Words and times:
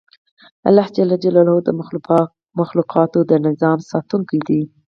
الله 0.67 0.87
ج 1.23 1.25
د 1.67 1.69
مخلوقاتو 2.61 3.19
د 3.29 3.31
نظام 3.47 3.77
ساتونکی 3.91 4.39
دی 4.47 4.61